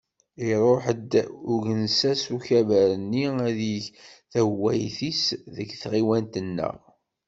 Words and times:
Iruḥ-d 0.49 1.11
ugensas 1.53 2.23
ukabar-nni 2.35 3.25
ad 3.47 3.59
yeg 3.71 3.85
tawayt-is 4.33 5.23
deg 5.55 5.69
tɣiwant-nneɣ. 5.81 6.77